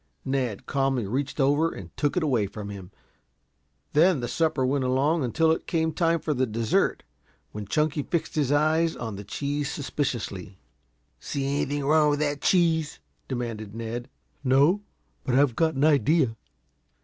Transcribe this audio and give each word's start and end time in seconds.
Ned 0.25 0.65
calmly 0.65 1.05
reached 1.05 1.39
over 1.39 1.69
and 1.71 1.95
took 1.95 2.17
it 2.17 2.23
away 2.23 2.47
from 2.47 2.69
him; 2.69 2.89
then 3.93 4.19
the 4.19 4.27
supper 4.27 4.65
went 4.65 4.83
along 4.83 5.23
until 5.23 5.51
it 5.51 5.67
came 5.67 5.93
time 5.93 6.19
for 6.19 6.33
the 6.33 6.47
dessert, 6.47 7.03
when 7.51 7.67
Chunky 7.67 8.01
fixed 8.01 8.33
his 8.33 8.51
eyes 8.51 8.95
on 8.95 9.15
the 9.15 9.23
cheese 9.23 9.71
suspiciously. 9.71 10.57
"See 11.19 11.45
anything 11.45 11.85
wrong 11.85 12.09
with 12.09 12.19
that 12.19 12.41
cheese?" 12.41 12.97
demanded 13.27 13.75
Ned. 13.75 14.09
"No, 14.43 14.81
but 15.23 15.35
I've 15.35 15.55
got 15.55 15.75
an 15.75 15.83
idea." 15.85 16.35